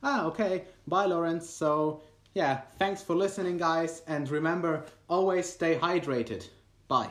Ah, 0.02 0.26
okay. 0.26 0.66
Bye, 0.88 1.06
Lorenz. 1.06 1.48
So, 1.50 2.02
yeah, 2.34 2.62
thanks 2.80 3.04
for 3.04 3.16
listening, 3.16 3.58
guys, 3.58 4.04
and 4.08 4.30
remember, 4.30 4.86
always 5.10 5.50
stay 5.50 5.78
hydrated. 5.78 6.48
Bye. 6.88 7.10